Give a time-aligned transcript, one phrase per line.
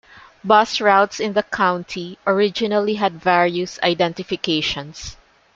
[0.43, 5.15] Bus routes in the county originally had various identifications.